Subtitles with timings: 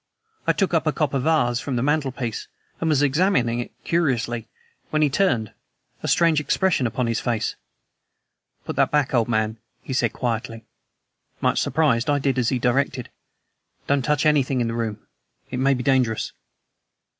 [0.47, 2.47] I took up a copper vase from the mantelpiece,
[2.79, 4.47] and was examining it curiously,
[4.89, 5.53] when he turned,
[6.01, 7.55] a strange expression upon his face.
[8.65, 10.65] "Put that back, old man," he said quietly.
[11.39, 13.11] Much surprised, I did as he directed.
[13.85, 15.05] "Don't touch anything in the room.
[15.51, 16.33] It may be dangerous."